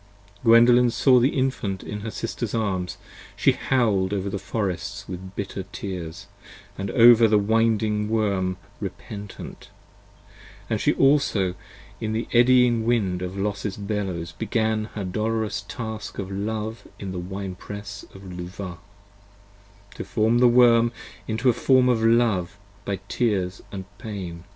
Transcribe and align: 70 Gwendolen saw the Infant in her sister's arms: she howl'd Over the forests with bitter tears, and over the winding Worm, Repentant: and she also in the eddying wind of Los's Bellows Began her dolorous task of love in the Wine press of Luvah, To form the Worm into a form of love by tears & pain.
70 0.37 0.41
Gwendolen 0.45 0.89
saw 0.89 1.19
the 1.19 1.29
Infant 1.37 1.83
in 1.83 1.99
her 1.99 2.09
sister's 2.09 2.55
arms: 2.55 2.97
she 3.35 3.51
howl'd 3.51 4.13
Over 4.13 4.31
the 4.31 4.39
forests 4.39 5.07
with 5.07 5.35
bitter 5.35 5.61
tears, 5.71 6.25
and 6.75 6.89
over 6.89 7.27
the 7.27 7.37
winding 7.37 8.09
Worm, 8.09 8.57
Repentant: 8.79 9.69
and 10.71 10.81
she 10.81 10.91
also 10.95 11.53
in 11.99 12.13
the 12.13 12.27
eddying 12.33 12.83
wind 12.83 13.21
of 13.21 13.37
Los's 13.37 13.77
Bellows 13.77 14.31
Began 14.31 14.85
her 14.95 15.03
dolorous 15.03 15.61
task 15.67 16.17
of 16.17 16.31
love 16.31 16.87
in 16.97 17.11
the 17.11 17.19
Wine 17.19 17.53
press 17.53 18.03
of 18.15 18.23
Luvah, 18.23 18.79
To 19.93 20.03
form 20.03 20.39
the 20.39 20.47
Worm 20.47 20.91
into 21.27 21.47
a 21.47 21.53
form 21.53 21.87
of 21.87 22.01
love 22.03 22.57
by 22.85 22.95
tears 23.07 23.61
& 23.81 23.97
pain. 23.99 24.45